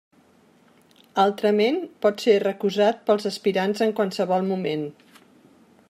[1.23, 4.89] Altrament, pot ser recusat pels aspirants en qualsevol moment.